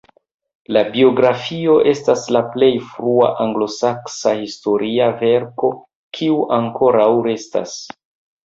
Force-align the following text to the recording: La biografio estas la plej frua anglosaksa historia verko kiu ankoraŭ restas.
La 0.75 0.81
biografio 0.93 1.75
estas 1.91 2.23
la 2.37 2.41
plej 2.55 2.69
frua 2.93 3.29
anglosaksa 3.45 4.33
historia 4.41 5.11
verko 5.21 5.71
kiu 6.19 6.41
ankoraŭ 6.61 7.09
restas. 7.31 7.79